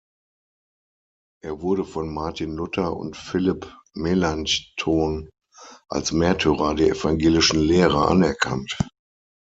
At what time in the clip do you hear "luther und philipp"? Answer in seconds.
2.55-3.71